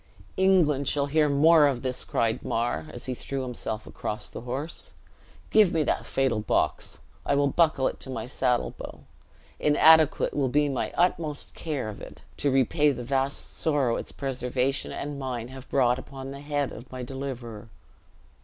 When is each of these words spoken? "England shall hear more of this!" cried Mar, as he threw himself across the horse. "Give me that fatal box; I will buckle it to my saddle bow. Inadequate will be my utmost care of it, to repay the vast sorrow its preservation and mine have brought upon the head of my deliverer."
"England 0.35 0.87
shall 0.87 1.05
hear 1.05 1.29
more 1.29 1.67
of 1.67 1.83
this!" 1.83 2.03
cried 2.03 2.43
Mar, 2.43 2.87
as 2.91 3.05
he 3.05 3.13
threw 3.13 3.43
himself 3.43 3.85
across 3.85 4.31
the 4.31 4.41
horse. 4.41 4.93
"Give 5.51 5.71
me 5.71 5.83
that 5.83 6.07
fatal 6.07 6.39
box; 6.39 6.97
I 7.23 7.35
will 7.35 7.49
buckle 7.49 7.87
it 7.87 7.99
to 7.99 8.09
my 8.09 8.25
saddle 8.25 8.71
bow. 8.75 9.01
Inadequate 9.59 10.33
will 10.33 10.49
be 10.49 10.69
my 10.69 10.91
utmost 10.97 11.53
care 11.53 11.87
of 11.87 12.01
it, 12.01 12.21
to 12.37 12.49
repay 12.49 12.89
the 12.91 13.03
vast 13.03 13.53
sorrow 13.55 13.95
its 13.97 14.11
preservation 14.11 14.91
and 14.91 15.19
mine 15.19 15.49
have 15.49 15.69
brought 15.69 15.99
upon 15.99 16.31
the 16.31 16.41
head 16.41 16.71
of 16.71 16.91
my 16.91 17.03
deliverer." 17.03 17.69